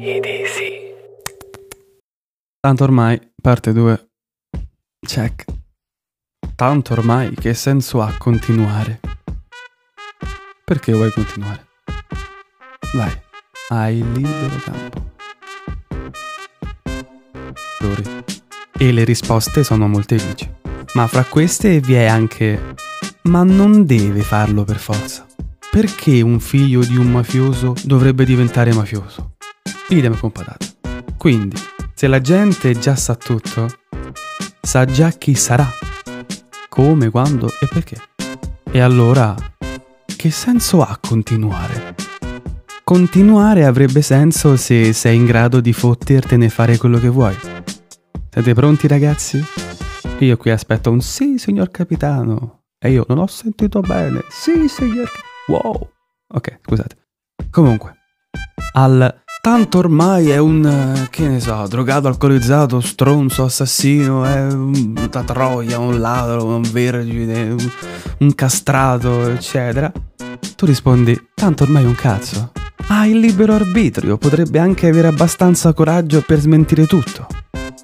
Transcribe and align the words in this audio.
Easy. 0.00 0.94
Tanto 2.60 2.84
ormai, 2.84 3.20
parte 3.42 3.72
2. 3.72 4.10
Check. 5.04 5.44
Tanto 6.54 6.92
ormai, 6.92 7.34
che 7.34 7.52
senso 7.52 8.00
ha 8.00 8.14
continuare? 8.16 9.00
Perché 10.64 10.92
vuoi 10.92 11.10
continuare? 11.10 11.66
Vai, 12.92 13.12
hai 13.70 14.12
libero 14.12 14.56
campo. 14.62 15.06
E 18.78 18.92
le 18.92 19.02
risposte 19.02 19.64
sono 19.64 19.88
molteplici. 19.88 20.48
Ma 20.94 21.08
fra 21.08 21.24
queste 21.24 21.80
vi 21.80 21.94
è 21.94 22.04
anche... 22.04 22.76
Ma 23.22 23.42
non 23.42 23.84
deve 23.84 24.22
farlo 24.22 24.62
per 24.62 24.78
forza. 24.78 25.26
Perché 25.72 26.20
un 26.20 26.38
figlio 26.38 26.84
di 26.84 26.96
un 26.96 27.10
mafioso 27.10 27.74
dovrebbe 27.82 28.24
diventare 28.24 28.72
mafioso? 28.72 29.32
Idem 29.90 30.18
con 30.18 30.30
patate. 30.30 30.66
Quindi, 31.16 31.56
se 31.94 32.08
la 32.08 32.20
gente 32.20 32.78
già 32.78 32.94
sa 32.94 33.14
tutto, 33.14 33.68
sa 34.60 34.84
già 34.84 35.08
chi 35.10 35.34
sarà, 35.34 35.66
come, 36.68 37.08
quando 37.08 37.48
e 37.58 37.66
perché. 37.66 37.96
E 38.70 38.80
allora, 38.80 39.34
che 40.14 40.30
senso 40.30 40.82
ha 40.82 40.98
continuare? 41.00 41.94
Continuare 42.84 43.64
avrebbe 43.64 44.02
senso 44.02 44.56
se 44.56 44.92
sei 44.92 45.16
in 45.16 45.24
grado 45.24 45.60
di 45.60 45.72
fottertene 45.72 46.50
fare 46.50 46.76
quello 46.76 46.98
che 46.98 47.08
vuoi. 47.08 47.36
Siete 48.30 48.52
pronti 48.52 48.86
ragazzi? 48.88 49.42
Io 50.18 50.36
qui 50.36 50.50
aspetto 50.50 50.90
un 50.90 51.00
sì, 51.00 51.38
signor 51.38 51.70
capitano. 51.70 52.64
E 52.78 52.90
io 52.90 53.06
non 53.08 53.18
ho 53.18 53.26
sentito 53.26 53.80
bene. 53.80 54.22
Sì, 54.28 54.68
signor... 54.68 55.10
Wow. 55.46 55.90
Ok, 56.34 56.58
scusate. 56.62 56.96
Comunque, 57.50 57.94
al 58.72 59.24
tanto 59.40 59.78
ormai 59.78 60.30
è 60.30 60.38
un, 60.38 60.64
eh, 60.64 61.08
che 61.10 61.26
ne 61.26 61.40
so, 61.40 61.66
drogato, 61.68 62.08
alcolizzato, 62.08 62.80
stronzo, 62.80 63.44
assassino, 63.44 64.24
è 64.24 64.42
un, 64.52 65.08
da 65.10 65.22
troia, 65.22 65.78
un 65.78 66.00
ladro, 66.00 66.44
un 66.44 66.62
vergine, 66.62 67.50
un, 67.50 67.70
un 68.18 68.34
castrato, 68.34 69.28
eccetera. 69.28 69.92
Tu 70.56 70.66
rispondi, 70.66 71.28
tanto 71.34 71.64
ormai 71.64 71.84
è 71.84 71.86
un 71.86 71.94
cazzo. 71.94 72.52
Ha 72.88 73.06
il 73.06 73.18
libero 73.18 73.54
arbitrio, 73.54 74.16
potrebbe 74.16 74.58
anche 74.58 74.88
avere 74.88 75.08
abbastanza 75.08 75.72
coraggio 75.72 76.22
per 76.26 76.40
smentire 76.40 76.86
tutto. 76.86 77.26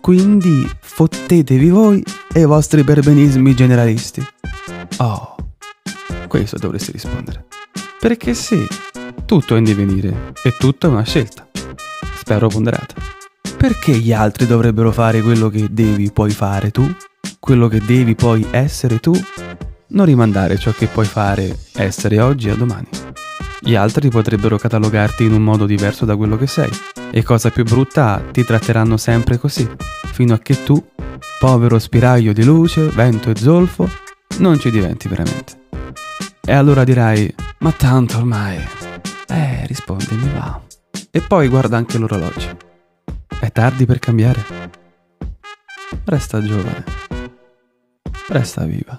Quindi 0.01 0.69
fottetevi 0.81 1.69
voi 1.71 2.05
e 2.33 2.41
i 2.41 2.45
vostri 2.45 2.85
perbenismi 2.85 3.55
generalisti. 3.55 4.27
Oh, 4.99 5.37
questo 6.29 6.59
dovresti 6.59 6.93
rispondere. 6.93 7.47
Perché 7.99 8.35
sì, 8.35 8.67
tutto 9.25 9.55
è 9.55 9.59
in 9.59 9.65
divenire 9.65 10.33
e 10.43 10.55
tutto 10.57 10.87
è 10.87 10.91
una 10.91 11.03
scelta. 11.03 11.49
Spero 12.17 12.49
ponderata. 12.49 12.95
Perché 13.57 13.93
gli 13.93 14.13
altri 14.13 14.47
dovrebbero 14.47 14.93
fare 14.93 15.23
quello 15.23 15.49
che 15.49 15.69
devi 15.71 16.11
poi 16.13 16.31
fare 16.31 16.71
tu? 16.71 16.93
Quello 17.39 17.69
che 17.69 17.81
devi 17.81 18.15
poi 18.15 18.47
essere 18.51 19.01
tu? 19.01 19.13
Non 19.89 20.07
rimandare 20.07 20.59
ciò 20.59 20.73
che 20.73 20.87
puoi 20.87 21.07
fare 21.07 21.57
essere 21.75 22.21
oggi 22.21 22.51
a 22.51 22.55
domani. 22.55 22.89
Gli 23.61 23.75
altri 23.75 24.11
potrebbero 24.11 24.59
catalogarti 24.59 25.25
in 25.25 25.33
un 25.33 25.43
modo 25.43 25.65
diverso 25.65 26.05
da 26.05 26.17
quello 26.17 26.37
che 26.37 26.47
sei. 26.47 26.71
E 27.11 27.23
cosa 27.23 27.51
più 27.51 27.65
brutta, 27.65 28.23
ti 28.31 28.45
tratteranno 28.45 28.97
sempre 28.97 29.39
così, 29.39 29.67
fino 30.13 30.35
a 30.35 30.39
che 30.39 30.63
tu, 30.65 30.85
povero 31.39 31.79
spiraglio 31.79 32.33
di 32.33 32.45
luce, 32.45 32.89
vento 32.89 33.31
e 33.31 33.37
zolfo, 33.37 33.89
non 34.39 34.59
ci 34.59 34.71
diventi 34.71 35.09
veramente. 35.09 35.63
E 36.45 36.53
allora 36.53 36.85
dirai, 36.85 37.35
ma 37.61 37.73
tanto 37.73 38.19
ormai. 38.19 38.84
Eh, 39.35 39.67
rispondi, 39.67 40.15
mi 40.15 40.31
va. 40.31 40.61
E 41.11 41.21
poi 41.21 41.49
guarda 41.49 41.77
anche 41.77 41.99
l'orologio. 41.99 42.57
È 43.41 43.51
tardi 43.51 43.85
per 43.85 43.99
cambiare. 43.99 44.71
Resta 46.05 46.41
giovane. 46.41 46.85
Resta 48.29 48.65
viva. 48.65 48.97